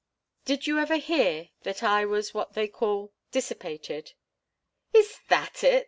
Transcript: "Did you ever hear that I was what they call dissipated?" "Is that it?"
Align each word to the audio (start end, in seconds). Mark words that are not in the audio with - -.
"Did 0.45 0.65
you 0.65 0.79
ever 0.79 0.95
hear 0.95 1.49
that 1.61 1.83
I 1.83 2.05
was 2.05 2.33
what 2.33 2.53
they 2.53 2.67
call 2.67 3.13
dissipated?" 3.31 4.13
"Is 4.93 5.19
that 5.27 5.63
it?" 5.63 5.79